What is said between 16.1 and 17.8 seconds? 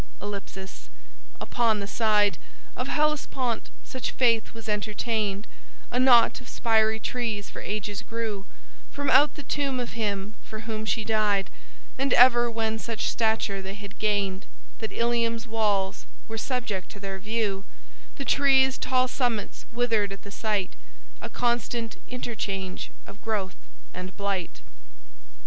were subject to their view,